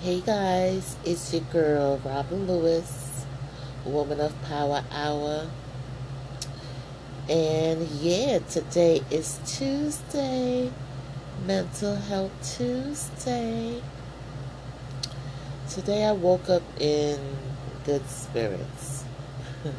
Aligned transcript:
Hey 0.00 0.20
guys, 0.20 0.94
it's 1.04 1.34
your 1.34 1.42
girl 1.50 2.00
Robin 2.04 2.46
Lewis, 2.46 3.26
Woman 3.84 4.20
of 4.20 4.32
Power 4.42 4.84
Hour. 4.92 5.50
And 7.28 7.82
yeah, 7.88 8.38
today 8.38 9.02
is 9.10 9.40
Tuesday, 9.44 10.70
Mental 11.44 11.96
Health 11.96 12.30
Tuesday. 12.56 13.82
Today 15.68 16.04
I 16.04 16.12
woke 16.12 16.48
up 16.48 16.62
in 16.78 17.18
good 17.84 18.08
spirits. 18.08 19.02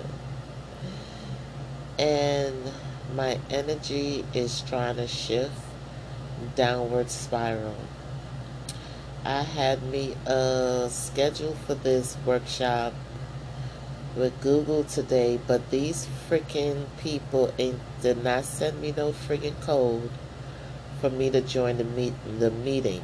and 1.97 2.57
my 3.15 3.39
energy 3.49 4.25
is 4.33 4.63
trying 4.63 4.97
to 4.97 5.07
shift 5.07 5.61
downward 6.57 7.09
spiral. 7.09 7.77
I 9.25 9.43
had 9.43 9.83
me 9.83 10.15
uh, 10.25 10.85
a 10.85 10.89
schedule 10.89 11.53
for 11.67 11.75
this 11.75 12.17
workshop 12.25 12.93
with 14.15 14.39
Google 14.41 14.83
today, 14.85 15.39
but 15.45 15.69
these 15.71 16.07
freaking 16.29 16.85
people 16.97 17.53
ain't 17.57 17.79
did 18.01 18.23
not 18.23 18.45
send 18.45 18.81
me 18.81 18.93
no 18.95 19.11
freaking 19.11 19.59
code 19.61 20.09
for 21.01 21.09
me 21.09 21.29
to 21.29 21.41
join 21.41 21.77
the 21.77 21.83
meet 21.83 22.13
the 22.39 22.49
meeting. 22.51 23.01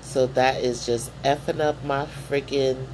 So 0.00 0.26
that 0.28 0.62
is 0.62 0.86
just 0.86 1.10
effing 1.22 1.60
up 1.60 1.84
my 1.84 2.06
freaking 2.28 2.86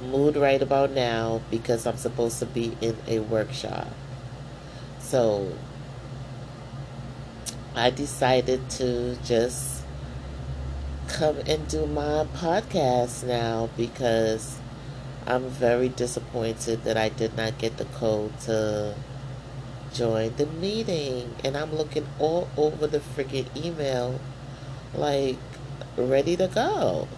mood 0.00 0.36
right 0.36 0.60
about 0.60 0.90
now 0.90 1.40
because 1.50 1.86
I'm 1.86 1.96
supposed 1.96 2.38
to 2.40 2.46
be 2.46 2.76
in 2.80 2.96
a 3.06 3.20
workshop. 3.20 3.88
So 4.98 5.52
I 7.74 7.90
decided 7.90 8.68
to 8.70 9.16
just 9.24 9.75
come 11.16 11.38
and 11.46 11.66
do 11.66 11.86
my 11.86 12.26
podcast 12.34 13.24
now 13.26 13.70
because 13.74 14.58
I'm 15.26 15.48
very 15.48 15.88
disappointed 15.88 16.84
that 16.84 16.98
I 16.98 17.08
did 17.08 17.34
not 17.34 17.56
get 17.56 17.78
the 17.78 17.86
code 17.86 18.38
to 18.40 18.94
join 19.94 20.36
the 20.36 20.44
meeting. 20.44 21.34
And 21.42 21.56
I'm 21.56 21.74
looking 21.74 22.06
all 22.18 22.50
over 22.58 22.86
the 22.86 22.98
freaking 22.98 23.46
email, 23.56 24.20
like, 24.92 25.38
ready 25.96 26.36
to 26.36 26.48
go. 26.48 27.08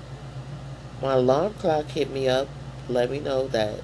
My 1.03 1.15
alarm 1.15 1.55
clock 1.55 1.87
hit 1.87 2.09
me 2.09 2.29
up, 2.29 2.47
let 2.89 3.11
me 3.11 3.19
know 3.19 3.49
that, 3.49 3.81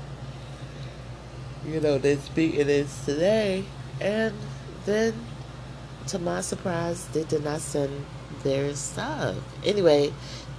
you 1.67 1.81
know, 1.81 1.99
this 1.99 2.31
meeting 2.37 2.69
is 2.69 3.05
today. 3.05 3.65
And 4.01 4.35
then, 4.87 5.15
to 6.07 6.21
my 6.21 6.41
surprise, 6.41 7.09
they 7.09 7.25
did 7.25 7.43
not 7.43 7.61
send 7.61 8.07
their 8.45 8.75
stuff. 8.75 9.37
Anyway, 9.65 10.13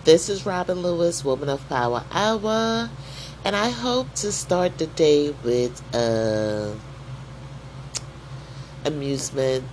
this 0.04 0.28
is 0.28 0.46
Robin 0.46 0.82
Lewis, 0.82 1.24
Woman 1.24 1.50
of 1.50 1.68
Power 1.70 2.04
Hour, 2.12 2.90
and 3.46 3.56
I 3.56 3.70
hope 3.70 4.14
to 4.16 4.32
start 4.32 4.78
the 4.78 4.88
day 4.88 5.34
with 5.44 5.82
uh, 5.96 6.74
amusement, 8.84 9.64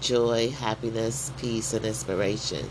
joy, 0.00 0.50
happiness, 0.50 1.32
peace, 1.38 1.72
and 1.72 1.84
inspiration. 1.84 2.70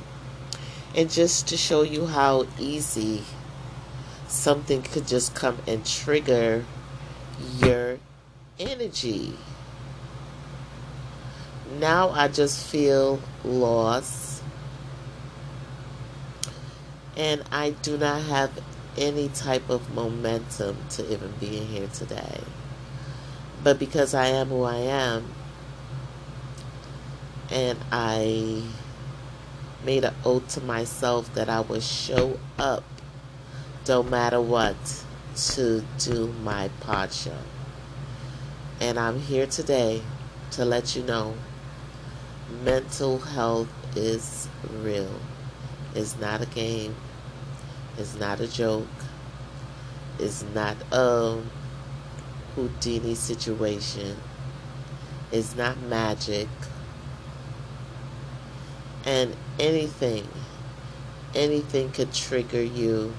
And 0.95 1.09
just 1.09 1.47
to 1.50 1.57
show 1.57 1.81
you 1.81 2.05
how 2.05 2.45
easy 2.59 3.23
something 4.28 4.81
could 4.83 5.07
just 5.07 5.35
come 5.35 5.57
and 5.67 5.85
trigger 5.85 6.66
your 7.59 7.97
energy. 8.59 9.33
Now 11.80 12.09
I 12.09 12.28
just 12.28 12.66
feel 12.67 13.19
lost 13.44 14.33
and 17.16 17.44
I 17.52 17.72
do 17.72 17.97
not 17.97 18.22
have 18.23 18.52
any 18.97 19.30
type 19.30 19.69
of 19.69 19.94
momentum 19.94 20.78
to 20.92 21.11
even 21.11 21.33
be 21.39 21.58
in 21.58 21.67
here 21.67 21.88
today. 21.88 22.42
But 23.64 23.80
because 23.80 24.13
I 24.13 24.28
am 24.28 24.50
who 24.50 24.63
I 24.63 24.78
am, 24.78 25.34
and 27.50 27.79
I 27.91 28.63
made 29.85 30.03
an 30.03 30.16
oath 30.25 30.47
to 30.50 30.62
myself 30.62 31.34
that 31.35 31.50
I 31.50 31.62
would 31.62 31.84
show 31.84 32.40
up 32.57 32.84
no 33.88 34.01
matter 34.01 34.41
what 34.41 35.03
to 35.35 35.84
do 35.97 36.34
my 36.44 36.69
pod 36.80 37.12
show. 37.12 37.38
And 38.80 39.00
I'm 39.00 39.19
here 39.19 39.45
today 39.45 40.01
to 40.51 40.66
let 40.66 40.95
you 40.95 41.03
know 41.03 41.35
mental 42.63 43.19
health 43.19 43.69
is 43.95 44.47
real. 44.81 45.19
It's 45.96 46.18
not 46.20 46.42
a 46.42 46.48
game. 46.48 46.96
It's 47.98 48.16
not 48.16 48.40
a 48.40 48.48
joke. 48.48 48.88
It's 50.18 50.44
not 50.56 50.78
a 50.92 51.40
Houdini 52.56 53.14
situation. 53.14 54.18
It's 55.31 55.56
not 55.56 55.80
magic. 55.81 56.48
And 59.06 59.36
anything, 59.59 60.28
anything 61.36 61.92
could 61.92 62.14
trigger 62.14 62.62
you 62.62 63.14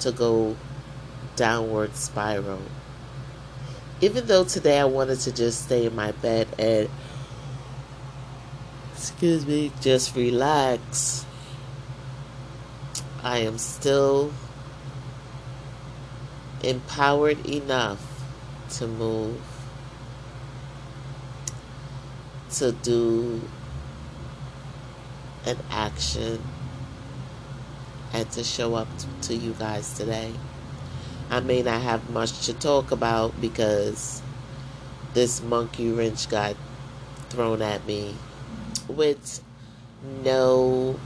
to 0.00 0.12
go 0.12 0.56
downward 1.36 1.96
spiral. 1.96 2.62
Even 4.00 4.26
though 4.26 4.44
today 4.44 4.78
I 4.78 4.84
wanted 4.84 5.20
to 5.20 5.32
just 5.32 5.64
stay 5.64 5.86
in 5.86 5.94
my 5.94 6.12
bed 6.12 6.48
and, 6.58 6.88
excuse 8.94 9.46
me, 9.46 9.72
just 9.80 10.14
relax 10.14 11.26
I 13.24 13.38
am 13.38 13.56
still 13.56 14.34
empowered 16.62 17.46
enough 17.46 18.22
to 18.72 18.86
move, 18.86 19.40
to 22.56 22.72
do 22.72 23.40
an 25.46 25.56
action, 25.70 26.42
and 28.12 28.30
to 28.32 28.44
show 28.44 28.74
up 28.74 28.88
to 29.22 29.34
you 29.34 29.54
guys 29.54 29.94
today. 29.94 30.30
I 31.30 31.40
may 31.40 31.62
not 31.62 31.80
have 31.80 32.10
much 32.10 32.44
to 32.44 32.52
talk 32.52 32.90
about 32.90 33.40
because 33.40 34.20
this 35.14 35.42
monkey 35.42 35.90
wrench 35.90 36.28
got 36.28 36.56
thrown 37.30 37.62
at 37.62 37.86
me 37.86 38.16
with 38.86 39.42
no 40.22 41.00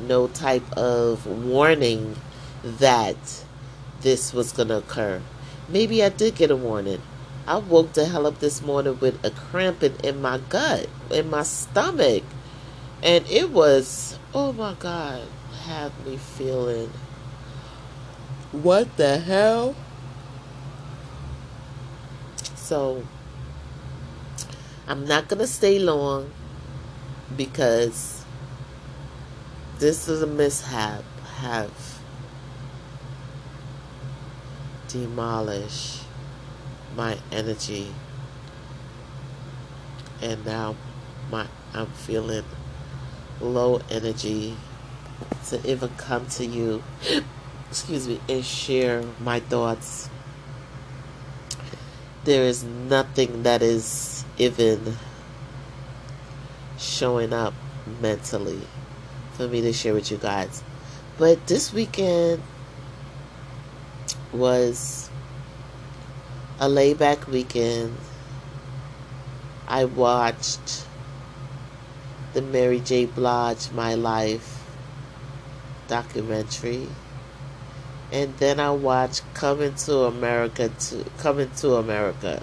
no 0.00 0.28
type 0.28 0.70
of 0.76 1.26
warning 1.26 2.16
that 2.64 3.16
this 4.00 4.32
was 4.32 4.52
going 4.52 4.68
to 4.68 4.78
occur. 4.78 5.20
Maybe 5.68 6.02
I 6.02 6.08
did 6.08 6.34
get 6.34 6.50
a 6.50 6.56
warning. 6.56 7.00
I 7.46 7.58
woke 7.58 7.92
the 7.94 8.06
hell 8.06 8.26
up 8.26 8.38
this 8.38 8.62
morning 8.62 8.98
with 9.00 9.24
a 9.24 9.30
cramping 9.30 9.96
in 10.04 10.20
my 10.20 10.38
gut, 10.48 10.88
in 11.10 11.30
my 11.30 11.42
stomach. 11.42 12.22
And 13.02 13.26
it 13.28 13.50
was, 13.50 14.18
oh 14.34 14.52
my 14.52 14.74
God, 14.74 15.22
have 15.64 16.06
me 16.06 16.16
feeling, 16.16 16.90
what 18.52 18.96
the 18.96 19.18
hell? 19.18 19.74
So, 22.54 23.04
I'm 24.86 25.06
not 25.06 25.28
going 25.28 25.40
to 25.40 25.46
stay 25.46 25.78
long 25.78 26.30
because 27.36 28.19
this 29.80 30.08
is 30.08 30.20
a 30.20 30.26
mishap. 30.26 31.02
Have 31.38 32.00
demolished 34.88 36.02
my 36.94 37.16
energy. 37.32 37.94
And 40.20 40.44
now 40.44 40.76
my 41.30 41.46
I'm 41.72 41.86
feeling 41.86 42.44
low 43.40 43.80
energy 43.90 44.54
to 45.48 45.66
even 45.66 45.88
come 45.96 46.26
to 46.26 46.44
you. 46.44 46.82
Excuse 47.70 48.06
me 48.06 48.20
and 48.28 48.44
share 48.44 49.02
my 49.18 49.40
thoughts. 49.40 50.10
There 52.24 52.42
is 52.42 52.62
nothing 52.64 53.44
that 53.44 53.62
is 53.62 54.26
even 54.36 54.98
showing 56.76 57.32
up 57.32 57.54
mentally 58.02 58.60
for 59.40 59.48
me 59.48 59.62
to 59.62 59.72
share 59.72 59.94
with 59.94 60.10
you 60.10 60.18
guys. 60.18 60.62
But 61.16 61.46
this 61.46 61.72
weekend 61.72 62.42
was 64.34 65.08
a 66.58 66.68
layback 66.68 67.26
weekend. 67.26 67.96
I 69.66 69.86
watched 69.86 70.84
the 72.34 72.42
Mary 72.42 72.80
J. 72.80 73.06
Blige 73.06 73.70
My 73.72 73.94
Life 73.94 74.62
documentary. 75.88 76.86
And 78.12 78.36
then 78.36 78.60
I 78.60 78.72
watched 78.72 79.22
Coming 79.32 79.74
to 79.86 80.00
America 80.00 80.68
to 80.68 81.06
Coming 81.16 81.50
to 81.56 81.76
America 81.76 82.42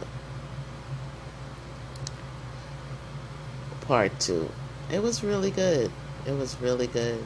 Part 3.81 4.19
2. 4.19 4.49
It 4.91 5.03
was 5.03 5.23
really 5.23 5.51
good. 5.51 5.91
It 6.27 6.37
was 6.37 6.59
really 6.59 6.87
good. 6.87 7.25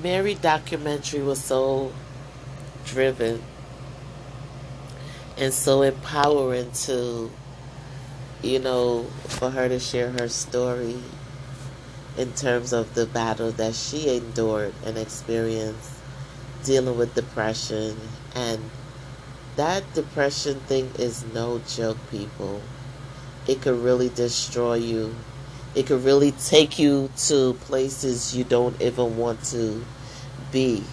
Mary 0.00 0.34
documentary 0.34 1.20
was 1.20 1.42
so 1.42 1.92
driven 2.86 3.42
and 5.36 5.52
so 5.52 5.82
empowering 5.82 6.70
to 6.70 7.28
you 8.40 8.60
know 8.60 9.02
for 9.26 9.50
her 9.50 9.68
to 9.68 9.80
share 9.80 10.12
her 10.12 10.28
story 10.28 10.96
in 12.16 12.32
terms 12.34 12.72
of 12.72 12.94
the 12.94 13.06
battle 13.06 13.50
that 13.50 13.74
she 13.74 14.16
endured 14.16 14.74
and 14.86 14.96
experienced 14.96 15.90
dealing 16.64 16.96
with 16.96 17.14
depression 17.16 17.96
and 18.36 18.70
that 19.56 19.82
depression 19.94 20.60
thing 20.60 20.88
is 20.98 21.24
no 21.34 21.60
joke 21.66 21.98
people 22.10 22.62
it 23.48 23.60
could 23.62 23.82
really 23.82 24.10
destroy 24.10 24.74
you. 24.74 25.16
It 25.74 25.86
could 25.86 26.04
really 26.04 26.32
take 26.32 26.78
you 26.78 27.10
to 27.26 27.54
places 27.54 28.36
you 28.36 28.44
don't 28.44 28.80
even 28.80 29.16
want 29.16 29.42
to 29.46 29.84
be 30.52 30.84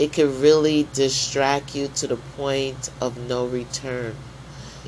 it 0.00 0.14
could 0.14 0.30
really 0.40 0.88
distract 0.94 1.74
you 1.74 1.86
to 1.88 2.06
the 2.06 2.16
point 2.16 2.88
of 3.02 3.18
no 3.28 3.44
return. 3.46 4.16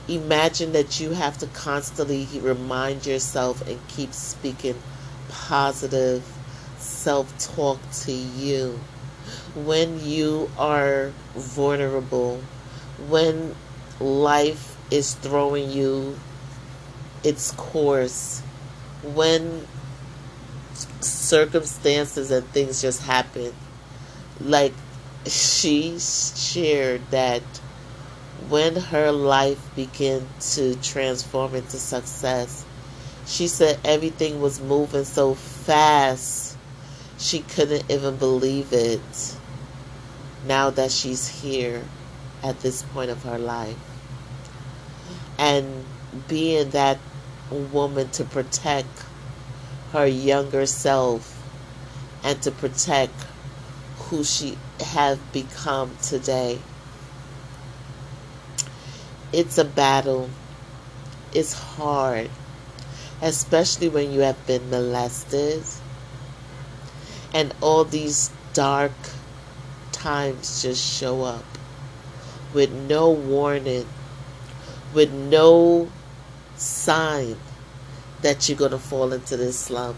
Imagine 0.09 0.73
that 0.73 1.01
you 1.01 1.11
have 1.11 1.37
to 1.37 1.47
constantly 1.49 2.27
remind 2.41 3.05
yourself 3.05 3.61
and 3.69 3.79
keep 3.89 4.15
speaking 4.15 4.81
positive 5.29 6.25
self 6.79 7.37
talk 7.39 7.79
to 7.93 8.11
you 8.11 8.81
when 9.55 10.03
you 10.03 10.51
are 10.57 11.13
vulnerable, 11.35 12.41
when 13.07 13.55
life 14.01 14.79
is 14.91 15.13
throwing 15.17 15.71
you 15.71 16.17
its 17.25 17.53
course, 17.53 18.41
when 19.03 19.67
circumstances 21.01 22.31
and 22.31 22.47
things 22.49 22.83
just 22.83 23.03
happen. 23.03 23.53
Like 24.41 24.73
she 25.27 25.99
shared 25.99 27.03
that 27.11 27.43
when 28.49 28.77
her 28.77 29.13
life 29.13 29.75
began 29.77 30.27
to 30.41 30.75
transform 30.77 31.55
into 31.55 31.79
success, 31.79 32.65
she 33.27 33.47
said 33.47 33.79
everything 33.85 34.41
was 34.41 34.61
moving 34.61 35.05
so 35.05 35.35
fast 35.35 36.57
she 37.19 37.41
couldn't 37.41 37.89
even 37.89 38.17
believe 38.17 38.73
it 38.73 39.37
now 40.47 40.71
that 40.71 40.91
she's 40.91 41.29
here 41.29 41.85
at 42.43 42.59
this 42.61 42.83
point 42.83 43.11
of 43.11 43.23
her 43.23 43.39
life. 43.39 43.77
And 45.39 45.85
being 46.27 46.71
that 46.71 46.99
woman 47.53 48.09
to 48.11 48.25
protect 48.25 49.05
her 49.93 50.07
younger 50.07 50.67
self 50.67 51.39
and 52.25 52.41
to 52.43 52.51
protect 52.51 53.15
who 53.97 54.25
she 54.25 54.59
have 54.81 55.33
become 55.33 55.97
today. 56.03 56.59
It's 59.33 59.59
a 59.59 59.65
battle. 59.65 60.31
It's 61.35 61.53
hard, 61.53 62.31
especially 63.23 63.89
when 63.89 64.13
you 64.13 64.21
have 64.21 64.47
been 64.47 64.69
molested 64.69 65.63
and 67.33 67.55
all 67.61 67.85
these 67.85 68.31
dark 68.53 68.93
times 69.93 70.63
just 70.63 70.85
show 70.85 71.23
up 71.23 71.45
with 72.53 72.71
no 72.71 73.11
warning, 73.11 73.87
with 74.93 75.13
no 75.13 75.89
sign 76.57 77.37
that 78.23 78.49
you're 78.49 78.59
going 78.59 78.71
to 78.71 78.79
fall 78.79 79.13
into 79.13 79.37
this 79.37 79.59
slump. 79.59 79.97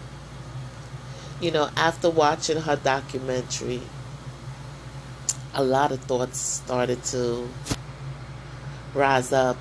You 1.41 1.51
know, 1.51 1.69
after 1.77 2.09
watching 2.09 2.61
her 2.63 2.77
documentary, 2.77 3.83
a 5.53 5.63
lot 5.63 5.93
of 5.93 6.01
thoughts 6.01 6.39
started 6.39 7.03
to 7.05 7.49
rise 8.95 9.33
up. 9.33 9.57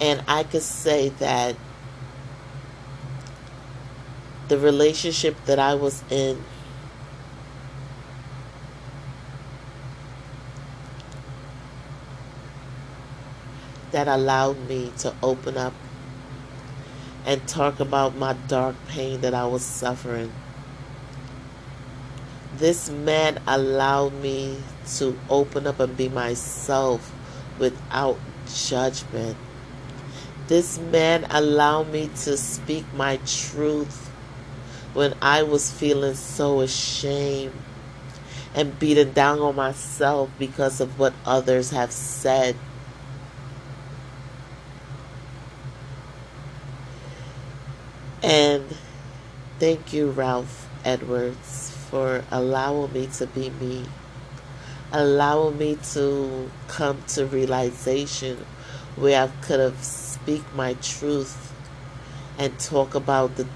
And 0.00 0.22
I 0.26 0.44
could 0.44 0.62
say 0.62 1.10
that 1.10 1.56
the 4.48 4.58
relationship 4.58 5.36
that 5.46 5.58
I 5.58 5.74
was 5.74 6.02
in 6.10 6.42
that 13.92 14.08
allowed 14.08 14.58
me 14.68 14.92
to 14.98 15.14
open 15.22 15.56
up 15.56 15.74
and 17.24 17.46
talk 17.46 17.80
about 17.80 18.16
my 18.16 18.34
dark 18.48 18.74
pain 18.88 19.20
that 19.20 19.32
I 19.32 19.46
was 19.46 19.64
suffering 19.64 20.32
this 22.62 22.90
man 22.90 23.40
allowed 23.46 24.12
me 24.14 24.58
to 24.96 25.18
open 25.30 25.66
up 25.66 25.80
and 25.80 25.96
be 25.96 26.08
myself 26.08 27.12
without 27.58 28.18
judgment. 28.66 29.36
This 30.48 30.78
man 30.78 31.26
allowed 31.30 31.90
me 31.90 32.10
to 32.22 32.36
speak 32.36 32.84
my 32.94 33.18
truth 33.26 34.10
when 34.92 35.14
I 35.22 35.42
was 35.42 35.72
feeling 35.72 36.14
so 36.14 36.60
ashamed 36.60 37.54
and 38.54 38.78
beaten 38.78 39.12
down 39.12 39.40
on 39.40 39.56
myself 39.56 40.30
because 40.38 40.80
of 40.80 40.98
what 40.98 41.14
others 41.24 41.70
have 41.70 41.90
said. 41.90 42.54
And 48.22 48.64
thank 49.58 49.92
you, 49.92 50.10
Ralph 50.10 50.68
Edwards 50.84 51.72
for 51.92 52.24
allowing 52.30 52.90
me 52.94 53.06
to 53.06 53.26
be 53.26 53.50
me, 53.50 53.84
allowing 54.92 55.58
me 55.58 55.76
to 55.92 56.50
come 56.66 57.02
to 57.06 57.26
realization 57.26 58.46
where 58.96 59.24
I 59.24 59.44
could 59.44 59.60
have 59.60 59.84
speak 59.84 60.42
my 60.54 60.72
truth 60.80 61.52
and 62.38 62.58
talk 62.58 62.94
about 62.94 63.36
the 63.36 63.46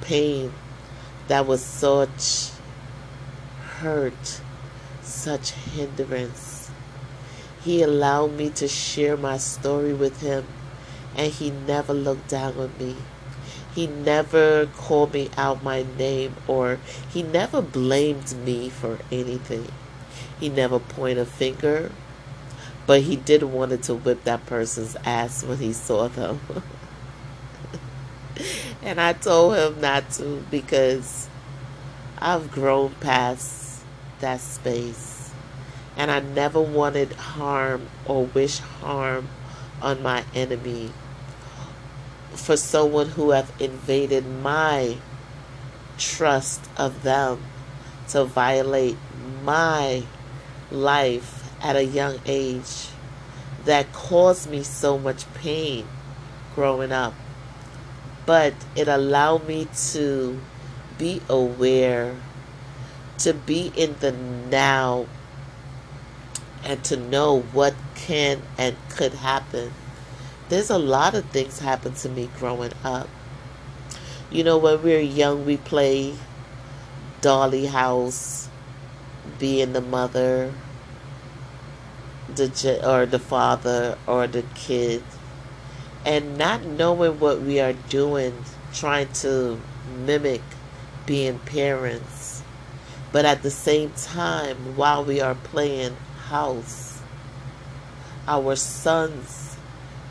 pain 0.00 0.54
that 1.28 1.46
was 1.46 1.62
such 1.62 2.52
hurt, 3.80 4.40
such 5.02 5.50
hindrance. 5.50 6.70
He 7.62 7.82
allowed 7.82 8.32
me 8.32 8.48
to 8.50 8.68
share 8.68 9.18
my 9.18 9.36
story 9.36 9.92
with 9.92 10.22
him, 10.22 10.46
and 11.14 11.30
he 11.30 11.50
never 11.50 11.92
looked 11.92 12.28
down 12.28 12.56
on 12.56 12.72
me. 12.78 12.96
He 13.74 13.86
never 13.86 14.66
called 14.66 15.14
me 15.14 15.30
out 15.36 15.62
my 15.62 15.86
name 15.96 16.36
or 16.46 16.78
he 17.08 17.22
never 17.22 17.62
blamed 17.62 18.34
me 18.44 18.68
for 18.68 18.98
anything. 19.10 19.68
He 20.38 20.48
never 20.48 20.78
pointed 20.78 21.18
a 21.18 21.24
finger, 21.24 21.90
but 22.86 23.02
he 23.02 23.16
did 23.16 23.42
wanted 23.42 23.82
to 23.84 23.94
whip 23.94 24.24
that 24.24 24.44
person's 24.44 24.96
ass 25.04 25.42
when 25.42 25.58
he 25.58 25.72
saw 25.72 26.08
them. 26.08 26.40
and 28.82 29.00
I 29.00 29.14
told 29.14 29.56
him 29.56 29.80
not 29.80 30.10
to 30.12 30.44
because 30.50 31.28
I've 32.18 32.50
grown 32.50 32.94
past 33.00 33.84
that 34.20 34.40
space. 34.40 35.30
And 35.96 36.10
I 36.10 36.20
never 36.20 36.60
wanted 36.60 37.12
harm 37.12 37.88
or 38.06 38.26
wish 38.26 38.58
harm 38.58 39.28
on 39.80 40.02
my 40.02 40.24
enemy 40.34 40.90
for 42.34 42.56
someone 42.56 43.10
who 43.10 43.30
have 43.30 43.52
invaded 43.60 44.26
my 44.26 44.96
trust 45.98 46.68
of 46.76 47.02
them 47.02 47.42
to 48.08 48.24
violate 48.24 48.96
my 49.44 50.02
life 50.70 51.50
at 51.62 51.76
a 51.76 51.84
young 51.84 52.18
age 52.26 52.88
that 53.64 53.92
caused 53.92 54.50
me 54.50 54.62
so 54.62 54.98
much 54.98 55.32
pain 55.34 55.86
growing 56.54 56.90
up. 56.90 57.14
But 58.26 58.54
it 58.74 58.88
allowed 58.88 59.46
me 59.46 59.68
to 59.90 60.40
be 60.98 61.20
aware, 61.28 62.16
to 63.18 63.32
be 63.32 63.72
in 63.76 63.96
the 64.00 64.12
now, 64.12 65.06
and 66.64 66.82
to 66.84 66.96
know 66.96 67.40
what 67.52 67.74
can 67.94 68.42
and 68.56 68.76
could 68.88 69.14
happen 69.14 69.72
there's 70.52 70.68
a 70.68 70.76
lot 70.76 71.14
of 71.14 71.24
things 71.30 71.60
happened 71.60 71.96
to 71.96 72.10
me 72.10 72.28
growing 72.38 72.72
up. 72.84 73.08
You 74.30 74.44
know, 74.44 74.58
when 74.58 74.82
we 74.82 74.92
were 74.92 74.98
young, 74.98 75.46
we 75.46 75.56
play 75.56 76.14
dolly 77.22 77.64
house, 77.64 78.50
being 79.38 79.72
the 79.72 79.80
mother, 79.80 80.52
the 82.28 82.80
or 82.86 83.06
the 83.06 83.18
father 83.18 83.96
or 84.06 84.26
the 84.26 84.42
kid, 84.54 85.02
and 86.04 86.36
not 86.36 86.62
knowing 86.62 87.18
what 87.18 87.40
we 87.40 87.58
are 87.58 87.72
doing, 87.72 88.44
trying 88.74 89.10
to 89.24 89.58
mimic 90.04 90.42
being 91.06 91.38
parents, 91.38 92.42
but 93.10 93.24
at 93.24 93.42
the 93.42 93.50
same 93.50 93.90
time, 93.92 94.76
while 94.76 95.02
we 95.02 95.18
are 95.18 95.34
playing 95.34 95.96
house, 96.28 97.00
our 98.28 98.54
sons 98.54 99.51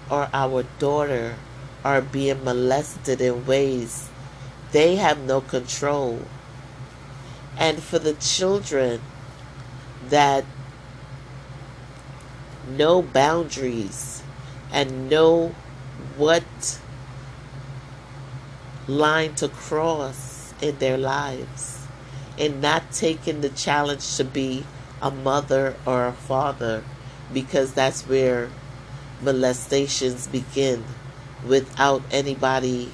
or 0.10 0.30
our 0.34 0.64
daughter 0.80 1.36
are 1.84 2.02
being 2.02 2.44
molested 2.44 3.22
in 3.22 3.46
ways 3.46 4.10
they 4.72 4.96
have 4.96 5.20
no 5.20 5.42
control. 5.42 6.22
And 7.58 7.82
for 7.84 8.00
the 8.00 8.14
children 8.14 9.02
that 10.08 10.46
know 12.68 13.02
boundaries 13.02 14.24
and 14.72 15.10
know 15.10 15.54
what 16.18 16.80
line 18.88 19.36
to 19.36 19.48
cross 19.50 20.54
in 20.62 20.78
their 20.80 20.98
lives 20.98 21.86
and 22.38 22.62
not 22.62 22.92
taking 22.92 23.42
the 23.42 23.50
challenge 23.50 24.16
to 24.16 24.24
be 24.24 24.66
a 25.02 25.12
mother 25.12 25.76
or 25.86 26.08
a 26.08 26.14
father 26.14 26.84
because 27.34 27.74
that's 27.74 28.04
where 28.08 28.50
molestations 29.22 30.28
begin 30.28 30.84
without 31.46 32.02
anybody 32.12 32.92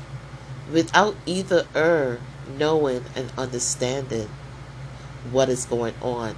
without 0.72 1.16
either 1.26 1.66
er 1.76 2.20
knowing 2.58 3.04
and 3.16 3.32
understanding 3.38 4.30
what 5.32 5.50
is 5.50 5.66
going 5.66 5.94
on. 6.02 6.36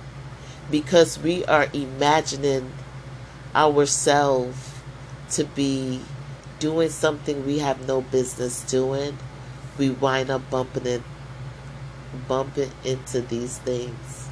Because 0.72 1.20
we 1.20 1.46
are 1.46 1.68
imagining 1.74 2.72
ourselves 3.56 4.76
to 5.32 5.44
be 5.44 6.02
doing 6.60 6.90
something 6.90 7.46
we 7.46 7.60
have 7.60 7.88
no 7.88 8.02
business 8.02 8.64
doing 8.64 9.18
we 9.80 9.90
wind 9.90 10.30
up 10.30 10.48
bumping 10.50 10.86
it 10.86 11.02
bumping 12.28 12.72
into 12.84 13.22
these 13.22 13.60
things. 13.60 14.30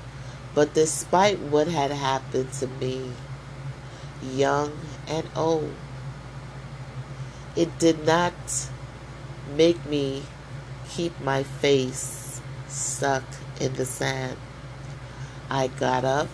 But 0.54 0.74
despite 0.74 1.40
what 1.40 1.68
had 1.68 1.92
happened 1.92 2.52
to 2.54 2.68
me 2.68 3.12
young 4.22 4.72
and 5.08 5.28
old 5.36 5.74
it 7.58 7.80
did 7.80 8.06
not 8.06 8.34
make 9.56 9.84
me 9.88 10.22
keep 10.88 11.20
my 11.20 11.42
face 11.42 12.40
stuck 12.68 13.24
in 13.60 13.74
the 13.74 13.86
sand. 13.86 14.38
I 15.50 15.68
got 15.68 16.06
up, 16.06 16.28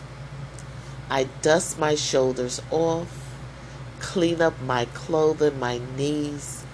I 1.10 1.30
dust 1.42 1.80
my 1.80 1.96
shoulders 1.96 2.62
off, 2.72 3.38
clean 4.02 4.42
up 4.42 4.62
my 4.62 4.84
clothing, 4.94 5.60
my 5.60 5.80
knees, 5.96 6.66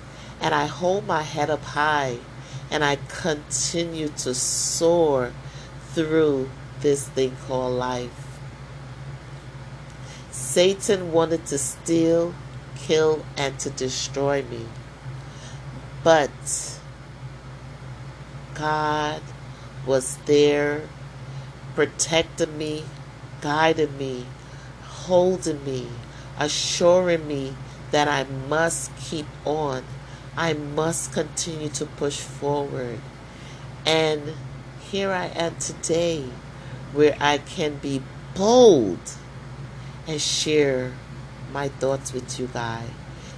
and 0.42 0.56
I 0.56 0.66
hold 0.66 1.06
my 1.06 1.22
head 1.22 1.52
up 1.52 1.64
high 1.64 2.18
and 2.72 2.84
I 2.84 2.98
continue 3.08 4.08
to 4.08 4.34
soar 4.34 5.32
through 5.92 6.50
this 6.82 7.08
thing 7.08 7.36
called 7.46 7.74
life. 7.74 8.29
Satan 10.50 11.12
wanted 11.12 11.46
to 11.46 11.60
steal, 11.60 12.34
kill, 12.76 13.24
and 13.38 13.60
to 13.60 13.70
destroy 13.70 14.42
me. 14.42 14.66
But 16.04 16.32
God 18.56 19.22
was 19.86 20.18
there, 20.26 20.90
protecting 21.76 22.58
me, 22.58 22.84
guiding 23.42 23.96
me, 24.00 24.26
holding 24.82 25.64
me, 25.64 25.88
assuring 26.40 27.28
me 27.28 27.56
that 27.92 28.08
I 28.08 28.24
must 28.48 28.90
keep 28.98 29.28
on. 29.46 29.84
I 30.36 30.54
must 30.54 31.14
continue 31.14 31.70
to 31.70 31.86
push 31.86 32.22
forward. 32.22 33.00
And 33.86 34.34
here 34.80 35.12
I 35.12 35.28
am 35.28 35.58
today 35.58 36.26
where 36.92 37.16
I 37.20 37.38
can 37.38 37.76
be 37.76 38.02
bold 38.34 39.14
and 40.10 40.20
share 40.20 40.92
my 41.54 41.68
thoughts 41.68 42.14
with 42.14 42.40
you 42.40 42.48
guys. 42.48 42.90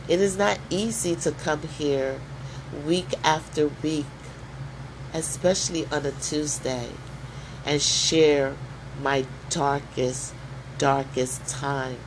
It 0.07 0.21
is 0.21 0.37
not 0.37 0.57
easy 0.69 1.17
to 1.17 1.33
come 1.33 1.61
here 1.63 2.21
week 2.85 3.13
after 3.25 3.67
week, 3.83 4.05
especially 5.13 5.85
on 5.91 6.05
a 6.05 6.11
Tuesday, 6.11 6.87
and 7.65 7.81
share 7.81 8.55
my 9.03 9.25
darkest, 9.49 10.33
darkest 10.77 11.45
time. 11.45 11.97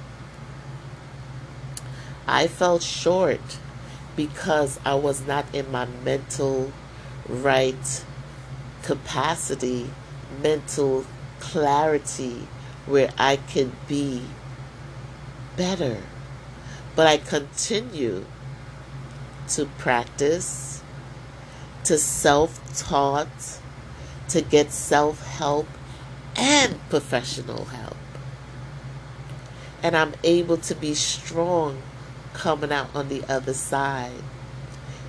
I 2.26 2.47
felt 2.47 2.83
short 2.83 3.59
because 4.16 4.80
I 4.83 4.94
was 4.94 5.26
not 5.26 5.44
in 5.54 5.71
my 5.71 5.85
mental 5.85 6.73
right 7.28 8.04
capacity, 8.83 9.90
mental 10.42 11.04
clarity 11.38 12.49
where 12.87 13.11
I 13.18 13.37
could 13.37 13.73
be 13.87 14.23
better. 15.57 15.99
But 16.97 17.07
I 17.07 17.19
continue 17.19 18.25
to 19.49 19.67
practice, 19.79 20.83
to 21.85 21.99
self 21.99 22.61
taught, 22.77 23.59
to 24.29 24.41
get 24.41 24.73
self 24.73 25.27
help 25.27 25.67
and 26.37 26.79
professional 26.89 27.67
help. 27.67 27.97
And 29.83 29.97
I'm 29.97 30.15
able 30.23 30.57
to 30.59 30.75
be 30.75 30.95
strong 30.95 31.83
coming 32.33 32.73
out 32.73 32.95
on 32.95 33.09
the 33.09 33.23
other 33.33 33.55
side. 33.55 34.23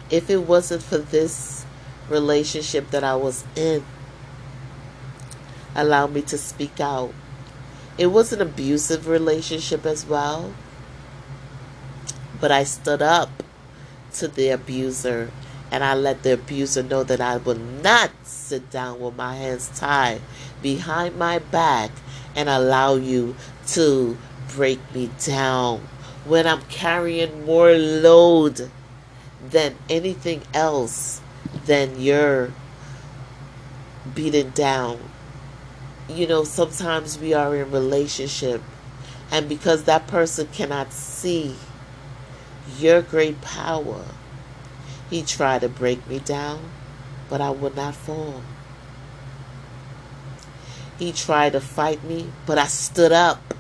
If 0.10 0.30
it 0.30 0.44
wasn't 0.44 0.84
for 0.84 0.98
this 0.98 1.66
relationship 2.10 2.92
that 2.92 3.04
I 3.04 3.16
was 3.16 3.46
in, 3.56 3.84
allow 5.76 6.08
me 6.08 6.22
to 6.24 6.38
speak 6.38 6.80
out. 6.80 7.14
It 7.98 8.08
was 8.08 8.34
an 8.34 8.42
abusive 8.42 9.08
relationship 9.08 9.86
as 9.86 10.06
well. 10.06 10.54
But 12.42 12.52
I 12.52 12.66
stood 12.66 13.02
up 13.02 13.44
to 14.16 14.28
the 14.28 14.50
abuser 14.50 15.32
and 15.72 15.84
I 15.84 15.94
let 15.94 16.24
the 16.24 16.34
abuser 16.34 16.84
know 16.84 17.04
that 17.04 17.22
I 17.22 17.38
will 17.38 17.56
not 17.56 18.12
sit 18.24 18.70
down 18.70 19.00
with 19.00 19.16
my 19.16 19.36
hands 19.36 19.72
tied 19.76 20.22
behind 20.62 21.18
my 21.18 21.40
back 21.40 21.92
and 22.36 22.50
allow 22.50 22.96
you 22.96 23.36
to 23.68 24.18
break 24.54 24.80
me 24.94 25.10
down 25.26 25.88
when 26.26 26.46
I'm 26.46 26.62
carrying 26.64 27.46
more 27.46 27.72
load 27.74 28.70
than 29.50 29.76
anything 29.90 30.44
else 30.54 31.22
than 31.66 32.00
you're 32.00 32.52
beaten 34.14 34.52
down. 34.52 35.00
You 36.08 36.28
know, 36.28 36.44
sometimes 36.44 37.18
we 37.18 37.34
are 37.34 37.56
in 37.56 37.72
relationship 37.72 38.62
and 39.32 39.50
because 39.50 39.86
that 39.86 40.08
person 40.08 40.48
cannot 40.54 40.94
see 40.94 41.56
your 42.78 43.02
great 43.02 43.42
power. 43.42 44.06
He 45.10 45.24
tried 45.24 45.62
to 45.62 45.70
break 45.70 46.08
me 46.08 46.20
down, 46.20 46.70
but 47.30 47.42
I 47.42 47.50
would 47.50 47.76
not 47.76 47.96
fall. 47.96 48.42
He 50.98 51.12
tried 51.12 51.54
to 51.54 51.62
fight 51.62 52.04
me, 52.04 52.30
but 52.46 52.58
I 52.58 52.68
stood 52.68 53.12
up 53.12 53.54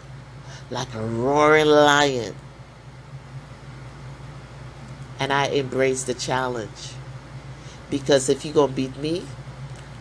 like 0.69 0.93
a 0.93 1.01
roaring 1.01 1.65
lion. 1.65 2.35
And 5.19 5.33
I 5.33 5.49
embraced 5.49 6.07
the 6.07 6.13
challenge. 6.13 6.93
Because 7.89 8.29
if 8.29 8.45
you're 8.45 8.53
going 8.53 8.69
to 8.69 8.75
beat 8.75 8.97
me, 8.97 9.23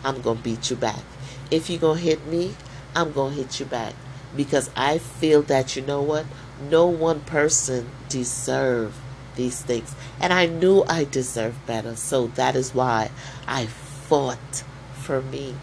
I'm 0.05 0.21
going 0.21 0.39
to 0.39 0.43
beat 0.43 0.71
you 0.71 0.77
back. 0.77 1.03
If 1.51 1.69
you're 1.71 1.81
going 1.81 1.99
to 1.99 2.05
hit 2.05 2.27
me, 2.27 2.55
I'm 2.95 3.13
going 3.13 3.35
to 3.35 3.43
hit 3.43 3.61
you 3.61 3.67
back. 3.67 3.95
Because 4.37 4.71
I 4.77 4.99
feel 4.99 5.43
that, 5.43 5.77
you 5.77 5.83
know 5.83 6.03
what? 6.03 6.27
No 6.69 6.87
one 6.87 7.21
person 7.21 7.91
deserve 8.09 8.97
these 9.37 9.63
things. 9.63 9.95
And 10.21 10.33
I 10.33 10.47
knew 10.47 10.85
I 10.89 11.05
deserved 11.05 11.67
better. 11.67 11.97
So 11.97 12.29
that 12.29 12.57
is 12.57 12.75
why 12.75 13.11
I 13.47 13.67
fought 13.67 14.65
for 14.95 15.23
me. 15.23 15.55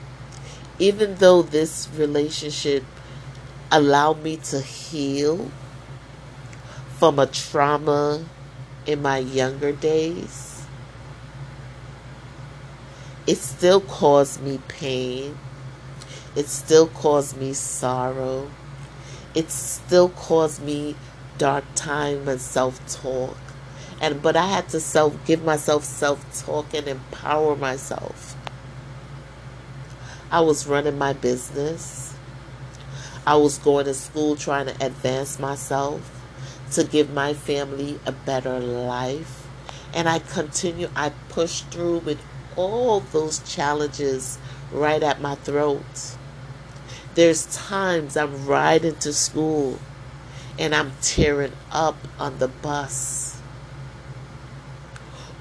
Even 0.80 1.16
though 1.16 1.42
this 1.42 1.90
relationship 1.96 2.84
allowed 3.72 4.24
me 4.24 4.38
to 4.38 4.62
heal 4.62 5.52
from 6.98 7.20
a 7.20 7.26
trauma 7.26 8.26
in 8.86 9.02
my 9.02 9.18
younger 9.18 9.72
days, 9.72 10.64
it 13.28 13.38
still 13.38 13.82
caused 13.82 14.42
me 14.42 14.60
pain. 14.68 15.38
It 16.36 16.48
still 16.48 16.88
caused 16.88 17.38
me 17.38 17.54
sorrow. 17.54 18.50
It 19.36 19.52
still 19.52 20.10
caused 20.10 20.62
me 20.62 20.96
dark 21.38 21.66
time 21.76 22.28
and 22.28 22.40
self 22.40 22.80
talk. 22.88 23.38
And 24.00 24.22
but 24.22 24.36
I 24.36 24.48
had 24.48 24.70
to 24.70 24.80
self 24.80 25.16
give 25.26 25.44
myself 25.44 25.84
self 25.84 26.46
talk 26.46 26.74
and 26.74 26.88
empower 26.88 27.56
myself. 27.56 28.36
I 30.32 30.40
was 30.40 30.66
running 30.66 30.98
my 30.98 31.14
business. 31.14 32.14
I 33.28 33.36
was 33.36 33.58
going 33.58 33.86
to 33.86 33.94
school 33.94 34.36
trying 34.36 34.68
to 34.68 34.86
advance 34.86 35.38
myself 35.38 36.22
to 36.72 36.84
give 36.86 37.14
my 37.14 37.34
family 37.34 38.00
a 38.06 38.12
better 38.12 38.60
life. 38.60 39.48
And 39.94 40.08
I 40.08 40.20
continue, 40.20 40.90
I 40.96 41.10
pushed 41.30 41.68
through 41.68 42.00
with 42.00 42.20
all 42.56 43.02
those 43.02 43.40
challenges 43.40 44.40
right 44.72 45.04
at 45.04 45.22
my 45.22 45.36
throat. 45.36 46.16
There's 47.16 47.46
times 47.56 48.16
I'm 48.18 48.46
riding 48.46 48.96
to 48.98 49.14
school 49.14 49.80
and 50.60 50.74
I'm 50.76 50.94
tearing 51.02 51.54
up 51.72 51.98
on 52.20 52.40
the 52.40 52.48
bus. 52.48 53.42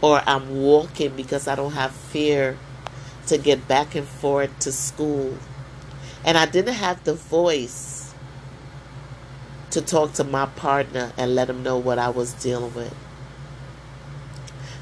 Or 0.01 0.23
I'm 0.27 0.63
walking 0.63 1.17
because 1.17 1.47
I 1.47 1.55
don't 1.55 1.73
have 1.73 1.93
fear 1.93 2.59
to 3.27 3.39
get 3.39 3.69
back 3.69 3.95
and 3.95 4.07
forth 4.07 4.59
to 4.61 4.73
school 4.73 5.37
And 6.25 6.37
I 6.37 6.47
didn't 6.47 6.75
have 6.75 7.05
the 7.05 7.15
voice 7.15 8.15
to 9.71 9.81
talk 9.81 10.15
to 10.15 10.25
my 10.25 10.47
partner 10.47 11.13
and 11.17 11.35
let 11.35 11.49
him 11.49 11.63
know 11.63 11.79
what 11.79 11.99
I 11.99 12.11
was 12.11 12.33
dealing 12.35 12.75
with. 12.75 12.95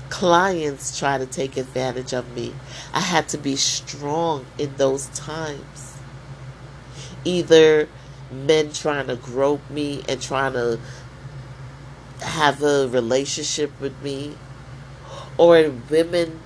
Clients 0.08 0.98
try 0.98 1.18
to 1.18 1.26
take 1.26 1.56
advantage 1.56 2.12
of 2.12 2.34
me. 2.34 2.54
I 2.94 3.00
had 3.00 3.28
to 3.28 3.38
be 3.38 3.56
strong 3.56 4.46
in 4.56 4.74
those 4.76 5.08
times. 5.08 5.87
Either 7.28 7.88
men 8.30 8.72
trying 8.72 9.06
to 9.06 9.16
grope 9.16 9.68
me 9.70 10.02
and 10.08 10.20
trying 10.22 10.54
to 10.54 10.80
have 12.22 12.62
a 12.62 12.88
relationship 12.88 13.70
with 13.80 14.02
me, 14.02 14.34
or 15.36 15.58
a 15.58 15.68
women 15.68 16.40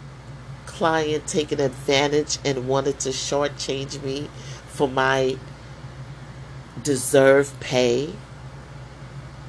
client 0.66 1.26
taking 1.26 1.60
advantage 1.60 2.38
and 2.44 2.66
wanted 2.66 2.98
to 2.98 3.10
shortchange 3.10 4.02
me 4.02 4.28
for 4.66 4.88
my 4.88 5.36
deserved 6.82 7.60
pay, 7.60 8.12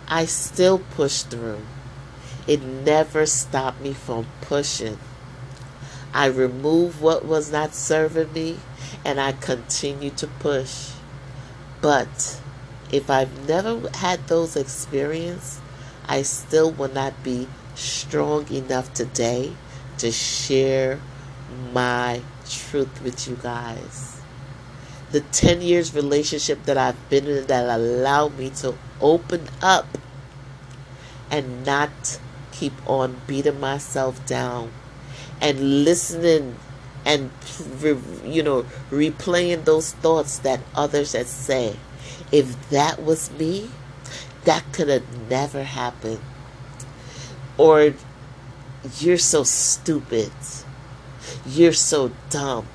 I 0.08 0.25
still 0.25 0.78
pushed 0.78 1.32
through. 1.32 1.62
It 2.46 2.62
never 2.62 3.25
stopped 3.25 3.82
me 3.82 3.94
from 3.94 4.28
pushing. 4.42 5.00
I 6.13 6.28
removed 6.28 7.02
what 7.02 7.25
was 7.25 7.52
not 7.52 7.74
serving 7.74 8.34
me 8.34 8.60
and 9.04 9.20
I 9.20 9.32
continue 9.32 10.12
to 10.12 10.28
push. 10.28 10.93
But 11.84 12.40
if 12.94 13.10
I've 13.10 13.46
never 13.46 13.90
had 13.90 14.28
those 14.28 14.56
experiences, 14.56 15.60
I 16.08 16.22
still 16.22 16.72
will 16.72 16.88
not 16.88 17.22
be 17.24 17.50
strong 17.75 18.50
enough 18.50 18.94
today 18.94 19.52
to 19.98 20.10
share 20.10 21.02
my 21.74 22.22
truth 22.50 23.02
with 23.04 23.28
you 23.28 23.36
guys. 23.36 24.22
The 25.12 25.20
10 25.20 25.62
years 25.62 25.94
relationship 25.94 26.63
that 26.63 26.78
I've 26.78 27.10
been 27.10 27.28
in 27.28 27.48
that 27.48 27.68
allowed 27.68 28.38
me 28.38 28.50
to 28.62 28.75
open 29.02 29.50
up 29.62 29.98
and 31.30 31.66
not 31.66 32.18
keep 32.54 32.74
on 32.90 33.20
beating 33.28 33.60
myself 33.60 34.25
down 34.25 34.72
and 35.42 35.84
listening 35.84 36.56
and 37.06 37.30
you 38.26 38.42
know 38.42 38.64
replaying 38.90 39.64
those 39.66 39.94
thoughts 39.94 40.40
that 40.40 40.60
others 40.76 41.14
had 41.14 41.28
said 41.28 41.78
if 42.32 42.70
that 42.70 43.02
was 43.02 43.32
me 43.32 43.70
that 44.46 44.64
could 44.72 44.90
have 44.90 45.30
never 45.30 45.64
happened 45.64 46.20
or 47.58 47.94
you're 49.00 49.18
so 49.18 49.44
stupid 49.44 50.32
you're 51.46 51.74
so 51.74 52.12
dumb. 52.30 52.68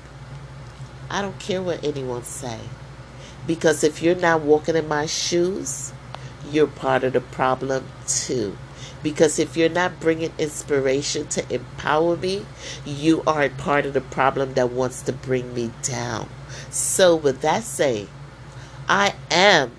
I 1.09 1.21
don't 1.21 1.39
care 1.39 1.61
what 1.61 1.83
anyone 1.83 2.23
say. 2.23 2.59
Because 3.47 3.83
if 3.83 4.01
you're 4.01 4.15
not 4.15 4.41
walking 4.41 4.75
in 4.75 4.87
my 4.87 5.05
shoes, 5.05 5.91
you're 6.51 6.67
part 6.67 7.03
of 7.03 7.13
the 7.13 7.21
problem 7.21 7.85
too. 8.07 8.57
Because 9.01 9.39
if 9.39 9.55
you're 9.55 9.69
not 9.69 9.99
bringing 9.99 10.33
inspiration 10.37 11.27
to 11.27 11.53
empower 11.53 12.17
me, 12.17 12.45
you 12.85 13.23
are 13.25 13.43
a 13.43 13.49
part 13.49 13.85
of 13.85 13.93
the 13.93 14.01
problem 14.01 14.53
that 14.55 14.71
wants 14.71 15.01
to 15.03 15.13
bring 15.13 15.53
me 15.53 15.71
down. 15.83 16.29
So, 16.69 17.15
with 17.15 17.41
that 17.41 17.63
said, 17.63 18.07
I 18.87 19.13
am 19.31 19.71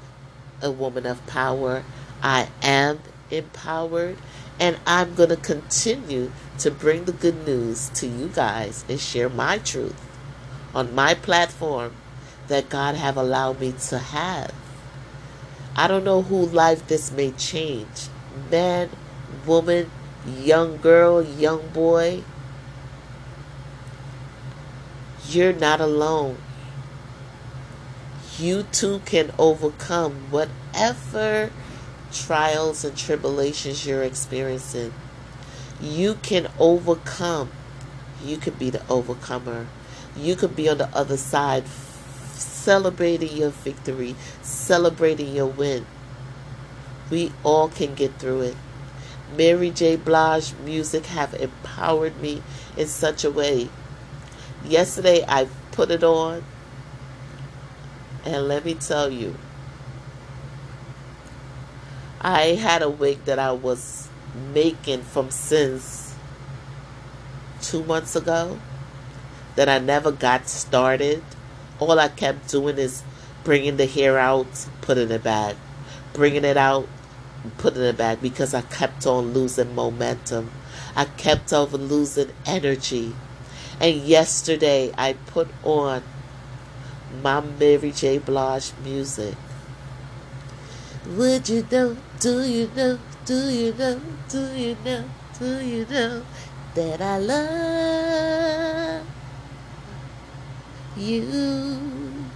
a 0.62 0.70
woman 0.70 1.06
of 1.06 1.24
power. 1.26 1.84
I 2.22 2.48
am 2.62 3.00
empowered. 3.30 4.16
And 4.58 4.78
I'm 4.86 5.14
going 5.14 5.30
to 5.30 5.36
continue 5.36 6.32
to 6.58 6.70
bring 6.70 7.04
the 7.04 7.12
good 7.12 7.46
news 7.46 7.88
to 7.94 8.06
you 8.06 8.28
guys 8.28 8.84
and 8.88 9.00
share 9.00 9.30
my 9.30 9.58
truth 9.58 9.98
on 10.74 10.94
my 10.94 11.14
platform 11.14 11.94
that 12.48 12.68
God 12.68 12.94
have 12.94 13.16
allowed 13.16 13.60
me 13.60 13.72
to 13.88 13.98
have. 13.98 14.52
I 15.76 15.88
don't 15.88 16.04
know 16.04 16.22
who 16.22 16.44
life 16.46 16.86
this 16.88 17.10
may 17.10 17.30
change. 17.32 18.08
Man, 18.50 18.90
woman, 19.46 19.90
young 20.26 20.76
girl, 20.78 21.22
young 21.22 21.68
boy. 21.68 22.22
You're 25.28 25.52
not 25.52 25.80
alone. 25.80 26.38
You 28.38 28.64
too 28.72 29.00
can 29.04 29.32
overcome 29.38 30.30
whatever 30.30 31.50
trials 32.12 32.84
and 32.84 32.96
tribulations 32.96 33.86
you're 33.86 34.02
experiencing, 34.02 34.92
you 35.80 36.14
can 36.22 36.48
overcome. 36.58 37.50
You 38.24 38.36
could 38.36 38.58
be 38.58 38.70
the 38.70 38.86
overcomer. 38.88 39.66
You 40.16 40.36
could 40.36 40.56
be 40.56 40.68
on 40.68 40.78
the 40.78 40.94
other 40.94 41.16
side 41.16 41.64
celebrating 42.34 43.36
your 43.36 43.50
victory, 43.50 44.14
celebrating 44.42 45.34
your 45.34 45.46
win. 45.46 45.86
We 47.10 47.32
all 47.42 47.68
can 47.68 47.94
get 47.94 48.18
through 48.18 48.42
it. 48.42 48.56
Mary 49.36 49.70
J. 49.70 49.96
Blige 49.96 50.54
music 50.64 51.06
have 51.06 51.34
empowered 51.34 52.20
me 52.20 52.42
in 52.76 52.86
such 52.86 53.24
a 53.24 53.30
way. 53.30 53.68
Yesterday 54.64 55.24
I 55.26 55.48
put 55.72 55.90
it 55.90 56.04
on 56.04 56.44
and 58.24 58.48
let 58.48 58.64
me 58.64 58.74
tell 58.74 59.08
you 59.10 59.36
I 62.20 62.48
had 62.48 62.82
a 62.82 62.90
wig 62.90 63.24
that 63.24 63.38
I 63.38 63.52
was 63.52 64.08
making 64.52 65.02
from 65.02 65.30
since 65.30 66.14
two 67.62 67.82
months 67.84 68.14
ago 68.14 68.58
that 69.56 69.68
I 69.68 69.78
never 69.78 70.12
got 70.12 70.48
started. 70.48 71.22
All 71.78 71.98
I 71.98 72.08
kept 72.08 72.48
doing 72.48 72.78
is 72.78 73.02
bringing 73.42 73.78
the 73.78 73.86
hair 73.86 74.18
out, 74.18 74.66
putting 74.82 75.10
it 75.10 75.22
back, 75.22 75.56
bringing 76.12 76.44
it 76.44 76.58
out, 76.58 76.86
putting 77.58 77.82
it 77.82 77.96
back 77.96 78.20
because 78.20 78.54
I 78.54 78.62
kept 78.62 79.06
on 79.06 79.32
losing 79.32 79.74
momentum. 79.74 80.50
I 80.94 81.04
kept 81.04 81.52
on 81.52 81.70
losing 81.70 82.30
energy. 82.46 83.14
And 83.80 83.96
yesterday 83.96 84.92
I 84.98 85.14
put 85.14 85.48
on 85.62 86.02
my 87.22 87.40
Mary 87.40 87.92
J. 87.92 88.18
Blige 88.18 88.72
music. 88.84 89.34
Would 91.16 91.48
you 91.48 91.66
know 91.70 91.96
do 92.20 92.42
you 92.42 92.70
know, 92.76 92.98
do 93.24 93.48
you 93.48 93.72
know, 93.72 93.98
do 94.28 94.52
you 94.52 94.76
know, 94.84 95.04
do 95.38 95.58
you 95.64 95.86
know 95.86 96.22
that 96.74 97.00
I 97.00 97.16
love 97.16 99.06
you? 100.98 102.26